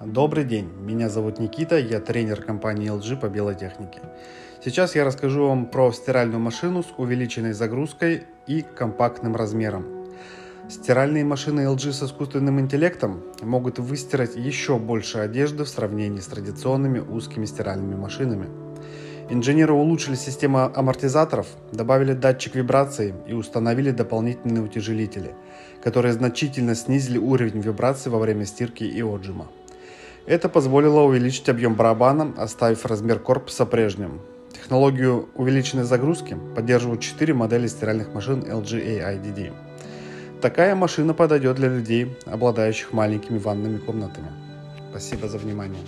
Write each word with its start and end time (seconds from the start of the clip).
Добрый 0.00 0.44
день, 0.44 0.70
меня 0.80 1.08
зовут 1.08 1.40
Никита, 1.40 1.76
я 1.76 1.98
тренер 1.98 2.40
компании 2.40 2.88
LG 2.88 3.18
по 3.18 3.28
белой 3.28 3.56
технике. 3.56 3.98
Сейчас 4.64 4.94
я 4.94 5.04
расскажу 5.04 5.48
вам 5.48 5.66
про 5.66 5.90
стиральную 5.90 6.38
машину 6.38 6.84
с 6.84 6.86
увеличенной 6.96 7.52
загрузкой 7.52 8.22
и 8.46 8.62
компактным 8.62 9.34
размером. 9.34 10.06
Стиральные 10.70 11.24
машины 11.24 11.62
LG 11.62 11.92
с 11.92 12.04
искусственным 12.04 12.60
интеллектом 12.60 13.24
могут 13.42 13.80
выстирать 13.80 14.36
еще 14.36 14.78
больше 14.78 15.18
одежды 15.18 15.64
в 15.64 15.68
сравнении 15.68 16.20
с 16.20 16.26
традиционными 16.26 17.00
узкими 17.00 17.44
стиральными 17.44 17.96
машинами. 17.96 18.46
Инженеры 19.30 19.72
улучшили 19.72 20.14
систему 20.14 20.70
амортизаторов, 20.72 21.48
добавили 21.72 22.12
датчик 22.12 22.54
вибрации 22.54 23.16
и 23.26 23.32
установили 23.32 23.90
дополнительные 23.90 24.62
утяжелители, 24.62 25.34
которые 25.82 26.12
значительно 26.12 26.76
снизили 26.76 27.18
уровень 27.18 27.60
вибрации 27.60 28.10
во 28.10 28.20
время 28.20 28.46
стирки 28.46 28.84
и 28.84 29.02
отжима. 29.02 29.48
Это 30.28 30.50
позволило 30.50 31.00
увеличить 31.00 31.48
объем 31.48 31.74
барабана, 31.74 32.34
оставив 32.36 32.84
размер 32.84 33.18
корпуса 33.18 33.64
прежним. 33.64 34.20
Технологию 34.52 35.30
увеличенной 35.34 35.84
загрузки 35.84 36.36
поддерживают 36.54 37.00
4 37.00 37.32
модели 37.32 37.66
стиральных 37.66 38.12
машин 38.12 38.40
LG 38.42 39.00
AIDD. 39.00 39.52
Такая 40.42 40.74
машина 40.74 41.14
подойдет 41.14 41.56
для 41.56 41.68
людей, 41.68 42.14
обладающих 42.26 42.92
маленькими 42.92 43.38
ванными 43.38 43.78
комнатами. 43.78 44.28
Спасибо 44.90 45.28
за 45.28 45.38
внимание. 45.38 45.80